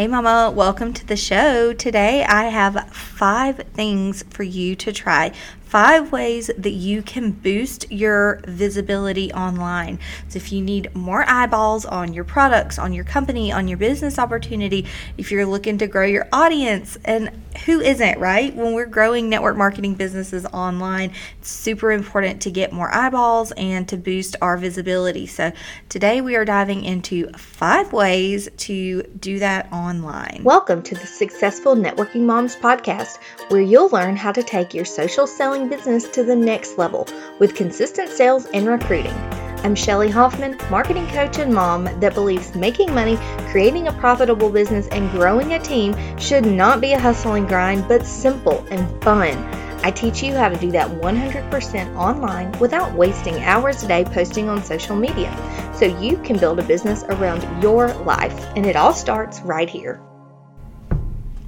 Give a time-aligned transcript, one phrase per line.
[0.00, 1.74] Hey, Mama, welcome to the show.
[1.74, 5.30] Today I have five things for you to try
[5.70, 10.00] five ways that you can boost your visibility online.
[10.28, 14.18] So, if you need more eyeballs on your products, on your company, on your business
[14.18, 14.84] opportunity,
[15.16, 17.30] if you're looking to grow your audience, and
[17.66, 18.54] who isn't, right?
[18.54, 23.88] When we're growing network marketing businesses online, it's super important to get more eyeballs and
[23.88, 25.26] to boost our visibility.
[25.26, 25.52] So,
[25.88, 30.40] today we are diving into five ways to do that online.
[30.42, 33.18] Welcome to the Successful Networking Moms podcast,
[33.50, 37.06] where you'll learn how to take your social selling business to the next level
[37.38, 39.14] with consistent sales and recruiting.
[39.62, 43.18] I'm Shelly Hoffman, marketing coach and mom that believes making money,
[43.50, 47.86] creating a profitable business, and growing a team should not be a hustle and grind,
[47.86, 49.36] but simple and fun.
[49.82, 54.48] I teach you how to do that 100% online without wasting hours a day posting
[54.48, 55.30] on social media
[55.74, 58.46] so you can build a business around your life.
[58.56, 60.00] And it all starts right here.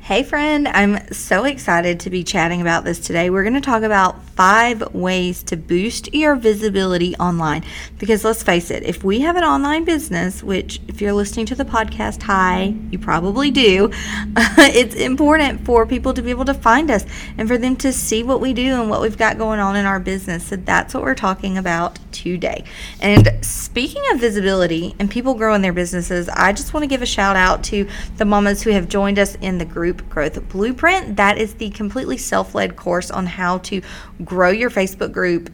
[0.03, 3.31] Hey, friend, I'm so excited to be chatting about this today.
[3.31, 7.63] We're going to talk about five ways to boost your visibility online.
[8.01, 11.55] Because let's face it, if we have an online business, which if you're listening to
[11.55, 13.91] the podcast, hi, you probably do,
[14.59, 17.05] it's important for people to be able to find us
[17.39, 19.87] and for them to see what we do and what we've got going on in
[19.87, 20.49] our business.
[20.49, 22.65] So that's what we're talking about today.
[23.01, 27.07] And speaking of visibility and people growing their businesses, I just want to give a
[27.07, 31.17] shout out to the mamas who have joined us in the group Growth Blueprint.
[31.17, 33.83] That is the completely self led course on how to
[34.25, 35.51] grow your Facebook group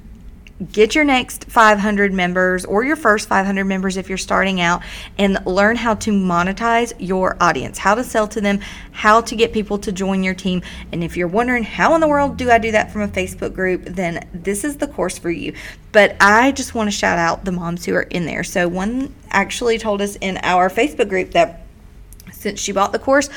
[0.72, 4.82] get your next 500 members or your first 500 members if you're starting out
[5.16, 8.60] and learn how to monetize your audience, how to sell to them,
[8.90, 10.62] how to get people to join your team.
[10.92, 13.54] And if you're wondering how in the world do I do that from a Facebook
[13.54, 15.54] group, then this is the course for you.
[15.92, 18.44] But I just want to shout out the moms who are in there.
[18.44, 21.67] So one actually told us in our Facebook group that
[22.38, 23.28] since she bought the course,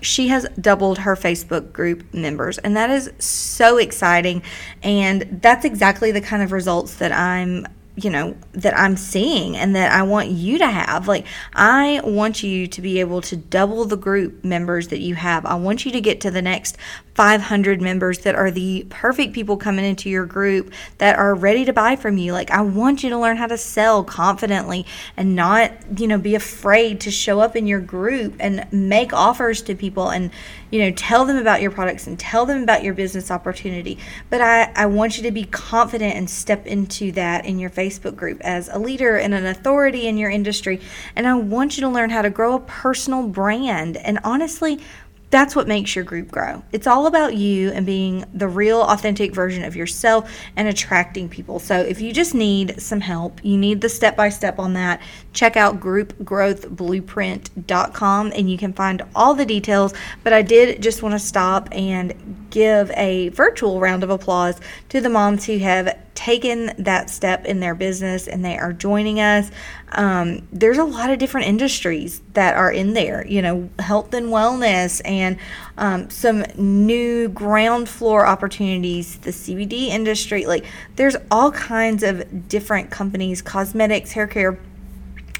[0.00, 2.58] she has doubled her Facebook group members.
[2.58, 4.42] And that is so exciting.
[4.82, 9.74] And that's exactly the kind of results that I'm you know that I'm seeing and
[9.76, 11.08] that I want you to have.
[11.08, 15.44] Like I want you to be able to double the group members that you have.
[15.44, 16.76] I want you to get to the next
[17.14, 21.72] 500 members that are the perfect people coming into your group that are ready to
[21.72, 22.32] buy from you.
[22.32, 24.86] Like I want you to learn how to sell confidently
[25.16, 29.62] and not, you know, be afraid to show up in your group and make offers
[29.62, 30.30] to people and,
[30.70, 33.98] you know, tell them about your products and tell them about your business opportunity.
[34.28, 38.16] But I I want you to be confident and step into that in your Facebook
[38.16, 40.80] group as a leader and an authority in your industry.
[41.16, 43.96] And I want you to learn how to grow a personal brand.
[43.96, 44.80] And honestly,
[45.30, 46.62] that's what makes your group grow.
[46.72, 51.60] It's all about you and being the real, authentic version of yourself and attracting people.
[51.60, 55.00] So, if you just need some help, you need the step by step on that,
[55.32, 59.94] check out groupgrowthblueprint.com and you can find all the details.
[60.24, 65.00] But I did just want to stop and give a virtual round of applause to
[65.00, 65.96] the moms who have
[66.30, 69.50] taken that step in their business and they are joining us.
[69.90, 74.26] Um, there's a lot of different industries that are in there, you know, health and
[74.26, 75.38] wellness and
[75.76, 80.46] um, some new ground floor opportunities, the CBD industry.
[80.46, 80.64] Like,
[80.94, 84.56] there's all kinds of different companies, cosmetics, hair care.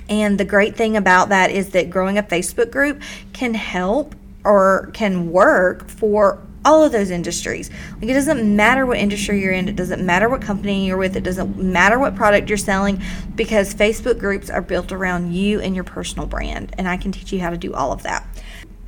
[0.08, 3.00] And the great thing about that is that growing a Facebook group
[3.32, 7.71] can help or can work for all of those industries.
[7.97, 11.16] Like it doesn't matter what industry you're in, it doesn't matter what company you're with,
[11.16, 13.03] it doesn't matter what product you're selling
[13.34, 16.75] because Facebook groups are built around you and your personal brand.
[16.76, 18.26] And I can teach you how to do all of that.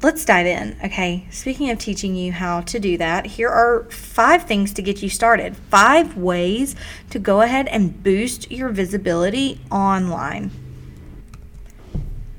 [0.03, 0.77] Let's dive in.
[0.85, 5.01] Okay, speaking of teaching you how to do that, here are five things to get
[5.01, 5.57] you started.
[5.57, 6.75] Five ways
[7.11, 10.51] to go ahead and boost your visibility online.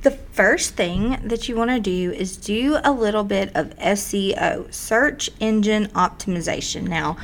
[0.03, 4.73] The first thing that you want to do is do a little bit of SEO,
[4.73, 6.89] search engine optimization.
[6.89, 7.15] Now,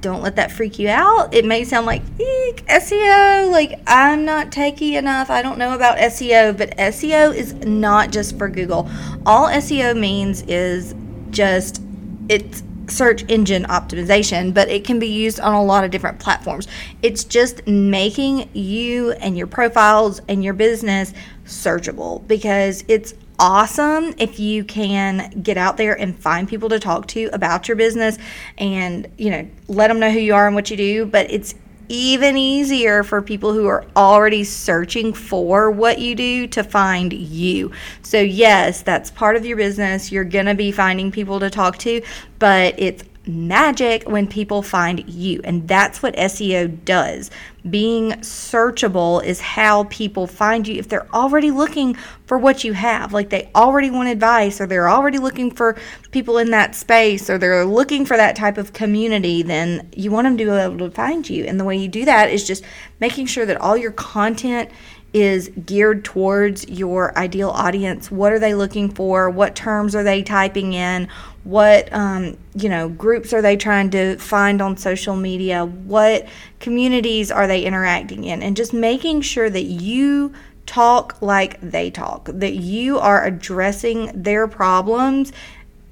[0.00, 1.34] don't let that freak you out.
[1.34, 5.28] It may sound like Eek, SEO, like I'm not techy enough.
[5.28, 8.88] I don't know about SEO, but SEO is not just for Google.
[9.26, 10.94] All SEO means is
[11.28, 11.82] just
[12.30, 16.68] it's search engine optimization, but it can be used on a lot of different platforms.
[17.02, 21.12] It's just making you and your profiles and your business
[21.44, 27.06] searchable because it's awesome if you can get out there and find people to talk
[27.08, 28.16] to about your business
[28.58, 31.54] and you know let them know who you are and what you do but it's
[31.88, 37.70] even easier for people who are already searching for what you do to find you.
[38.02, 40.10] So, yes, that's part of your business.
[40.10, 42.02] You're going to be finding people to talk to,
[42.38, 45.40] but it's magic when people find you.
[45.44, 47.30] And that's what SEO does.
[47.68, 51.94] Being searchable is how people find you if they're already looking
[52.26, 53.12] for what you have.
[53.12, 55.76] Like they already want advice, or they're already looking for
[56.10, 60.26] people in that space, or they're looking for that type of community, then you want
[60.26, 61.44] them to be able to find you.
[61.44, 62.64] And the way you do that is just
[63.00, 64.70] making sure that all your content
[65.14, 68.10] is geared towards your ideal audience.
[68.10, 69.30] What are they looking for?
[69.30, 71.08] What terms are they typing in?
[71.44, 75.64] What um, you know groups are they trying to find on social media?
[75.64, 76.26] What
[76.58, 78.42] communities are they interacting in?
[78.42, 80.34] And just making sure that you
[80.66, 85.32] talk like they talk, that you are addressing their problems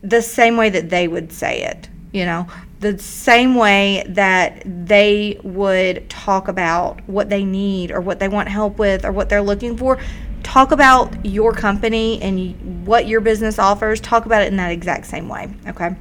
[0.03, 1.89] the same way that they would say it.
[2.13, 2.47] You know,
[2.81, 8.49] the same way that they would talk about what they need or what they want
[8.49, 9.99] help with or what they're looking for.
[10.43, 14.01] Talk about your company and what your business offers.
[14.01, 15.55] Talk about it in that exact same way.
[15.67, 15.97] Okay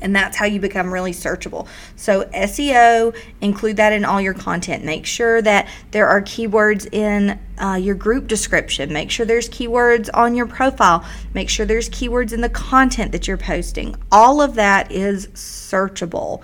[0.00, 1.66] and that's how you become really searchable.
[1.96, 4.84] So, SEO, include that in all your content.
[4.84, 8.92] Make sure that there are keywords in uh, your group description.
[8.92, 11.04] Make sure there's keywords on your profile.
[11.34, 13.96] Make sure there's keywords in the content that you're posting.
[14.10, 16.42] All of that is searchable.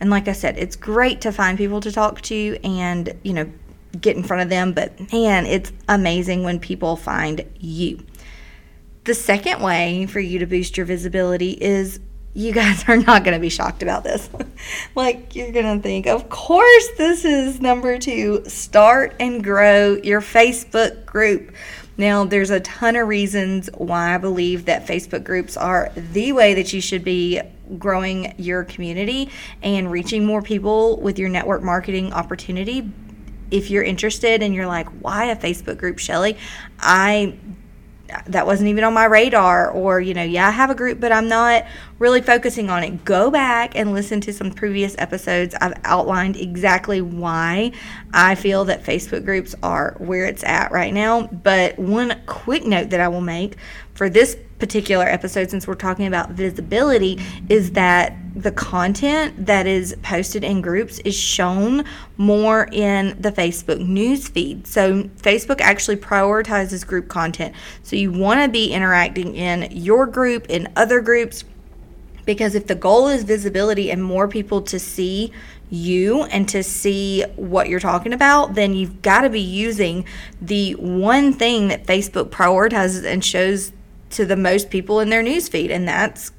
[0.00, 3.50] And like I said, it's great to find people to talk to and, you know,
[4.00, 8.04] get in front of them, but man, it's amazing when people find you.
[9.04, 12.00] The second way for you to boost your visibility is
[12.38, 14.30] you guys are not going to be shocked about this.
[14.94, 20.20] like, you're going to think, of course, this is number two start and grow your
[20.20, 21.52] Facebook group.
[21.96, 26.54] Now, there's a ton of reasons why I believe that Facebook groups are the way
[26.54, 27.40] that you should be
[27.76, 29.30] growing your community
[29.60, 32.88] and reaching more people with your network marketing opportunity.
[33.50, 36.36] If you're interested and you're like, why a Facebook group, Shelly?
[36.78, 37.36] I
[38.26, 41.12] that wasn't even on my radar or you know yeah i have a group but
[41.12, 41.64] i'm not
[41.98, 43.04] really focusing on it.
[43.04, 45.54] Go back and listen to some previous episodes.
[45.60, 47.72] I've outlined exactly why
[48.14, 51.26] i feel that facebook groups are where it's at right now.
[51.26, 53.56] But one quick note that i will make
[53.98, 59.96] for this particular episode, since we're talking about visibility, is that the content that is
[60.04, 61.84] posted in groups is shown
[62.16, 64.68] more in the Facebook news feed.
[64.68, 67.56] So, Facebook actually prioritizes group content.
[67.82, 71.42] So, you want to be interacting in your group, in other groups,
[72.24, 75.32] because if the goal is visibility and more people to see
[75.70, 80.04] you and to see what you're talking about, then you've got to be using
[80.40, 83.72] the one thing that Facebook prioritizes and shows
[84.10, 86.32] to the most people in their newsfeed, and that's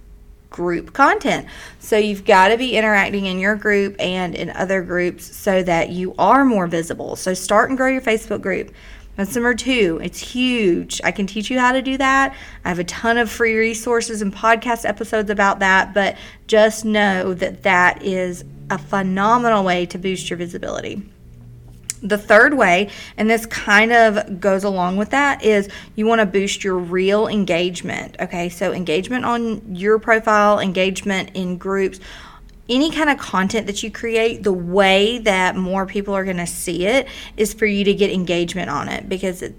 [0.49, 1.47] group content.
[1.79, 5.89] So you've got to be interacting in your group and in other groups so that
[5.89, 7.15] you are more visible.
[7.15, 8.73] So start and grow your Facebook group.
[9.15, 9.99] That's number two.
[10.01, 11.01] It's huge.
[11.03, 12.35] I can teach you how to do that.
[12.63, 16.17] I have a ton of free resources and podcast episodes about that, but
[16.47, 21.03] just know that that is a phenomenal way to boost your visibility.
[22.01, 26.25] The third way, and this kind of goes along with that, is you want to
[26.25, 28.15] boost your real engagement.
[28.19, 31.99] Okay, so engagement on your profile, engagement in groups,
[32.69, 36.47] any kind of content that you create, the way that more people are going to
[36.47, 39.55] see it is for you to get engagement on it because it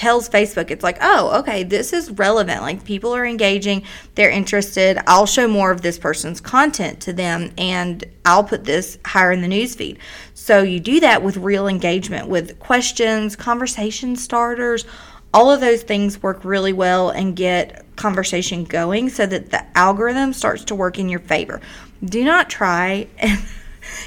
[0.00, 2.62] tells Facebook, it's like, oh, okay, this is relevant.
[2.62, 3.82] Like people are engaging,
[4.14, 4.98] they're interested.
[5.06, 9.42] I'll show more of this person's content to them and I'll put this higher in
[9.42, 9.98] the newsfeed.
[10.32, 14.86] So you do that with real engagement, with questions, conversation starters.
[15.34, 20.32] All of those things work really well and get conversation going so that the algorithm
[20.32, 21.60] starts to work in your favor.
[22.02, 23.06] Do not try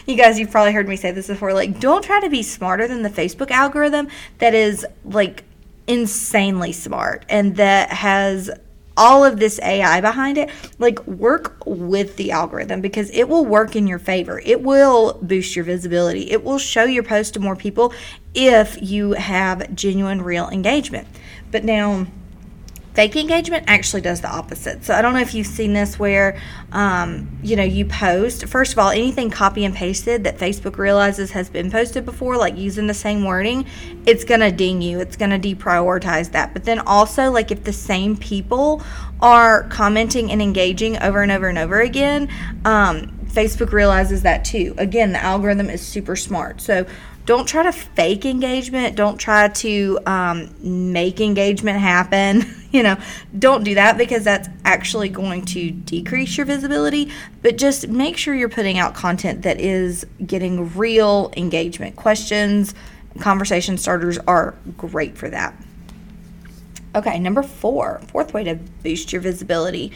[0.08, 1.53] you guys, you've probably heard me say this before.
[1.53, 4.08] Like, don't try to be smarter than the Facebook algorithm
[4.39, 5.44] that is like
[5.88, 8.50] insanely smart and that has
[8.96, 13.75] all of this AI behind it, like work with the algorithm because it will work
[13.75, 14.42] in your favor.
[14.46, 16.32] It will boost your visibility.
[16.32, 17.94] It will show your post to more people
[18.36, 21.08] if you have genuine, real engagement.
[21.52, 22.08] But now,
[22.94, 24.84] Fake engagement actually does the opposite.
[24.84, 26.40] So I don't know if you've seen this where,
[26.72, 31.32] um, you know, you post, first of all, anything copy and pasted that Facebook realizes
[31.32, 33.66] has been posted before, like using the same wording,
[34.06, 35.00] it's going to ding you.
[35.00, 36.54] It's going to deprioritize that.
[36.54, 38.84] But then also, like if the same people
[39.22, 42.30] are commenting and engaging over and over and over again,
[42.64, 44.76] um, Facebook realizes that too.
[44.78, 46.62] Again, the algorithm is super smart.
[46.62, 46.86] So
[47.25, 48.96] don't try to fake engagement.
[48.96, 52.53] Don't try to um, make engagement happen.
[52.72, 52.98] you know,
[53.38, 57.12] don't do that because that's actually going to decrease your visibility.
[57.42, 61.96] But just make sure you're putting out content that is getting real engagement.
[61.96, 62.75] Questions,
[63.20, 65.56] conversation starters are great for that.
[66.96, 69.92] Okay, number four, fourth way to boost your visibility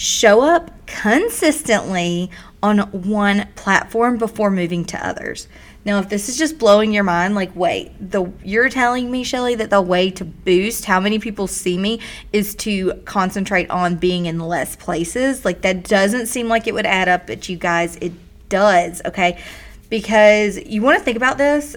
[0.00, 2.30] show up consistently
[2.62, 5.46] on one platform before moving to others.
[5.84, 9.54] Now, if this is just blowing your mind, like, wait, the you're telling me, Shelly,
[9.54, 12.00] that the way to boost how many people see me
[12.32, 15.44] is to concentrate on being in less places.
[15.44, 18.12] Like, that doesn't seem like it would add up, but you guys, it
[18.50, 19.42] does, okay?
[19.88, 21.76] Because you want to think about this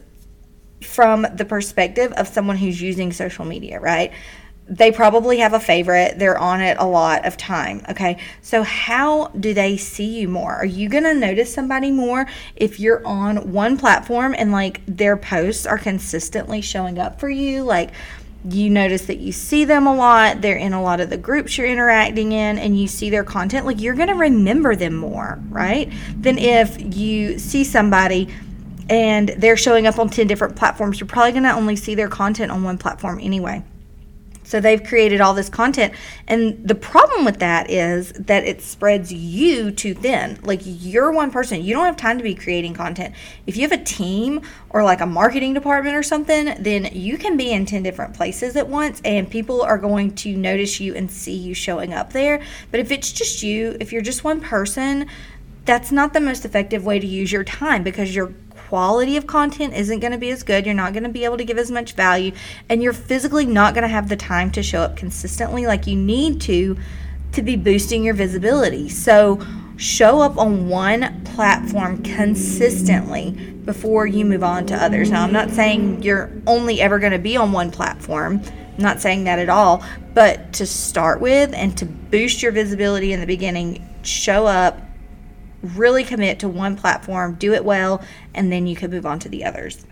[0.82, 4.12] from the perspective of someone who's using social media, right?
[4.68, 6.20] They probably have a favorite.
[6.20, 7.82] They're on it a lot of time.
[7.90, 8.18] Okay.
[8.42, 10.54] So, how do they see you more?
[10.56, 15.18] Are you going to notice somebody more if you're on one platform and like their
[15.18, 17.64] posts are consistently showing up for you?
[17.64, 17.92] Like,
[18.50, 21.58] you notice that you see them a lot, they're in a lot of the groups
[21.58, 25.40] you're interacting in, and you see their content, like you're going to remember them more,
[25.50, 25.92] right?
[26.18, 28.28] Than if you see somebody
[28.90, 32.10] and they're showing up on 10 different platforms, you're probably going to only see their
[32.10, 33.64] content on one platform anyway.
[34.44, 35.94] So they've created all this content.
[36.28, 40.40] And the problem with that is that it spreads you too thin.
[40.44, 43.16] Like you're one person, you don't have time to be creating content.
[43.48, 47.38] If you have a team or like a marketing department or something, then you can
[47.38, 51.10] be in 10 different places at once and people are going to notice you and
[51.10, 52.42] see you showing up there.
[52.72, 55.08] But if it's just you, if you're just one person,
[55.66, 58.34] that's not the most effective way to use your time because you're
[58.74, 60.66] quality of content isn't going to be as good.
[60.66, 62.32] You're not going to be able to give as much value,
[62.68, 65.96] and you're physically not going to have the time to show up consistently like you
[65.96, 66.76] need to
[67.34, 68.90] to be boosting your visibility.
[68.90, 69.46] So,
[69.78, 75.12] show up on one platform consistently before you move on to others.
[75.12, 78.42] Now, I'm not saying you're only ever going to be on one platform.
[78.76, 83.14] I'm not saying that at all, but to start with and to boost your visibility
[83.14, 84.80] in the beginning, show up
[85.64, 88.04] really commit to one platform, do it well,
[88.34, 89.86] and then you can move on to the others.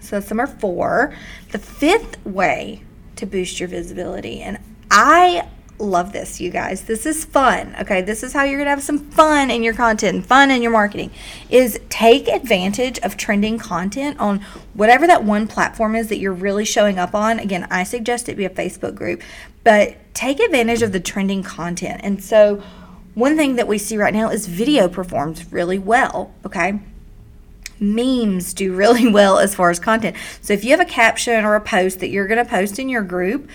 [0.00, 1.14] So that's number four.
[1.52, 2.82] The fifth way
[3.16, 4.58] to boost your visibility, and
[4.90, 6.84] I love this, you guys.
[6.84, 7.76] This is fun.
[7.80, 10.72] Okay, this is how you're gonna have some fun in your content, fun in your
[10.72, 11.10] marketing.
[11.50, 14.40] Is take advantage of trending content on
[14.74, 17.38] whatever that one platform is that you're really showing up on.
[17.38, 19.22] Again, I suggest it be a Facebook group,
[19.64, 22.00] but take advantage of the trending content.
[22.02, 22.62] And so
[23.16, 26.78] one thing that we see right now is video performs really well, okay?
[27.80, 30.16] Memes do really well as far as content.
[30.42, 32.90] So if you have a caption or a post that you're going to post in
[32.90, 33.48] your group,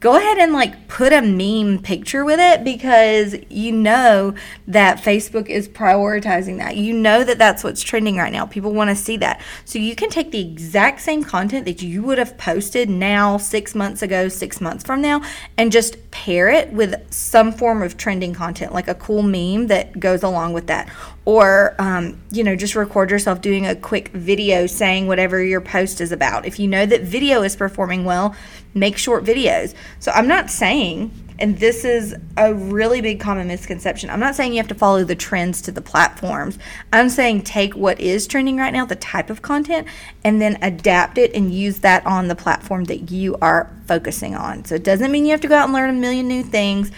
[0.00, 4.34] go ahead and like put a meme picture with it because you know
[4.66, 6.76] that Facebook is prioritizing that.
[6.76, 8.46] You know that that's what's trending right now.
[8.46, 9.42] People want to see that.
[9.66, 13.74] So you can take the exact same content that you would have posted now, six
[13.74, 15.22] months ago, six months from now,
[15.58, 20.00] and just pair it with some form of trending content, like a cool meme that
[20.00, 20.88] goes along with that
[21.24, 26.00] or um, you know just record yourself doing a quick video saying whatever your post
[26.00, 26.46] is about.
[26.46, 28.34] If you know that video is performing well
[28.74, 29.74] make short videos.
[29.98, 34.52] So i'm not saying and this is a really big common misconception i'm not saying
[34.52, 36.58] you have to follow the trends to the platforms.
[36.92, 39.88] I'm saying take what is trending right now the type of content
[40.24, 44.64] and then adapt it and use that on the platform that you are focusing on.
[44.64, 46.92] So it doesn't mean you have to go out and learn a million new things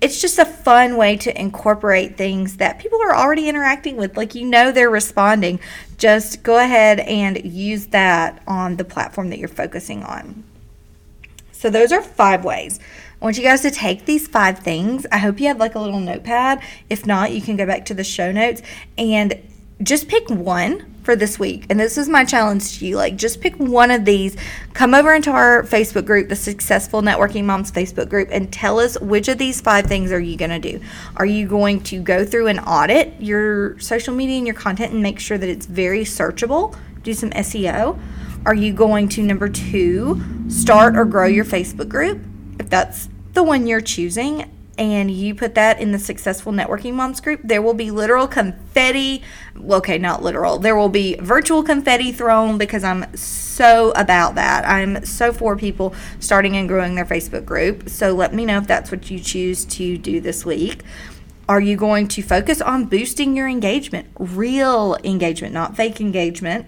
[0.00, 4.16] it's just a fun way to incorporate things that people are already interacting with.
[4.16, 5.60] Like, you know, they're responding.
[5.98, 10.44] Just go ahead and use that on the platform that you're focusing on.
[11.52, 12.80] So, those are five ways.
[13.20, 15.06] I want you guys to take these five things.
[15.12, 16.62] I hope you have like a little notepad.
[16.88, 18.62] If not, you can go back to the show notes
[18.96, 19.34] and
[19.82, 21.66] just pick one for this week.
[21.70, 22.96] And this is my challenge to you.
[22.96, 24.36] Like, just pick one of these.
[24.74, 29.00] Come over into our Facebook group, the Successful Networking Moms Facebook group, and tell us
[29.00, 30.80] which of these five things are you going to do.
[31.16, 35.02] Are you going to go through and audit your social media and your content and
[35.02, 36.76] make sure that it's very searchable?
[37.02, 37.98] Do some SEO.
[38.44, 42.22] Are you going to, number two, start or grow your Facebook group?
[42.58, 47.20] If that's the one you're choosing, and you put that in the successful networking moms
[47.20, 49.22] group, there will be literal confetti.
[49.54, 50.58] Well, okay, not literal.
[50.58, 54.66] There will be virtual confetti thrown because I'm so about that.
[54.66, 57.90] I'm so for people starting and growing their Facebook group.
[57.90, 60.82] So let me know if that's what you choose to do this week.
[61.46, 64.08] Are you going to focus on boosting your engagement?
[64.18, 66.66] Real engagement, not fake engagement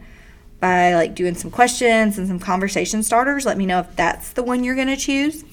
[0.60, 3.46] by like doing some questions and some conversation starters.
[3.46, 5.44] Let me know if that's the one you're going to choose.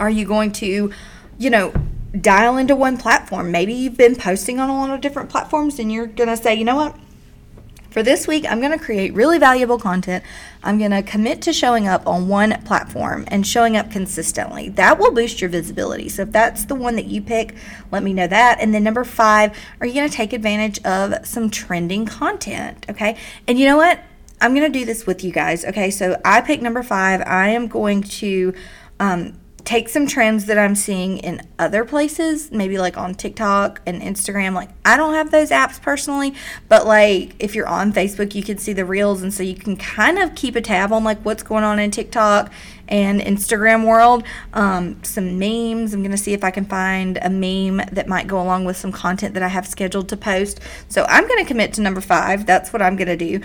[0.00, 0.92] Are you going to
[1.38, 1.72] you know,
[2.20, 3.50] dial into one platform.
[3.50, 6.54] Maybe you've been posting on a lot of different platforms and you're going to say,
[6.54, 6.96] you know what?
[7.90, 10.22] For this week, I'm going to create really valuable content.
[10.62, 14.68] I'm going to commit to showing up on one platform and showing up consistently.
[14.68, 16.10] That will boost your visibility.
[16.10, 17.54] So, if that's the one that you pick,
[17.90, 18.58] let me know that.
[18.60, 22.84] And then, number five, are you going to take advantage of some trending content?
[22.90, 23.16] Okay.
[23.48, 24.00] And you know what?
[24.40, 25.64] I'm going to do this with you guys.
[25.64, 25.90] Okay.
[25.90, 27.22] So, I pick number five.
[27.22, 28.52] I am going to,
[29.00, 34.00] um, take some trends that I'm seeing in other places, maybe like on TikTok and
[34.00, 34.54] Instagram.
[34.54, 36.32] Like, I don't have those apps personally,
[36.70, 39.76] but like if you're on Facebook, you can see the reels, and so you can
[39.76, 42.50] kind of keep a tab on like what's going on in TikTok
[42.88, 44.24] and Instagram world.
[44.54, 45.92] Um, some memes.
[45.92, 48.90] I'm gonna see if I can find a meme that might go along with some
[48.90, 50.60] content that I have scheduled to post.
[50.88, 52.46] So I'm gonna commit to number five.
[52.46, 53.42] That's what I'm gonna do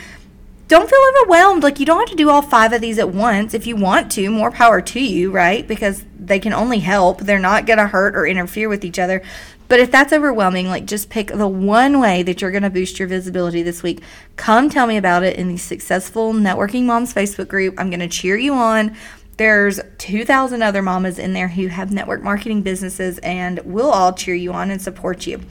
[0.67, 1.63] don't feel overwhelmed.
[1.63, 3.53] Like you don't have to do all five of these at once.
[3.53, 5.67] If you want to, more power to you, right?
[5.67, 7.22] Because they can only help.
[7.22, 9.22] They're not going to hurt or interfere with each other.
[9.67, 13.00] But if that's overwhelming, like just pick the one way that you're going to boost
[13.00, 14.01] your visibility this week.
[14.36, 17.75] Come tell me about it in the Successful Networking Moms Facebook group.
[17.77, 18.96] I'm going to cheer you on.
[19.38, 24.36] There's 2,000 other mamas in there who have network marketing businesses, and we'll all cheer
[24.36, 25.41] you on and support you.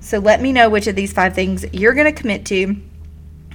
[0.00, 2.76] So let me know which of these five things you're going to commit to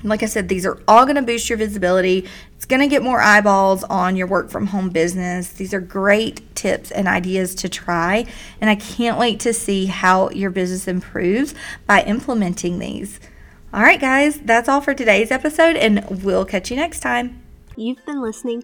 [0.09, 2.27] like I said, these are all going to boost your visibility.
[2.55, 5.51] It's going to get more eyeballs on your work from home business.
[5.51, 8.25] These are great tips and ideas to try.
[8.61, 13.19] And I can't wait to see how your business improves by implementing these.
[13.73, 17.41] All right, guys, that's all for today's episode, and we'll catch you next time.
[17.75, 18.63] You've been listening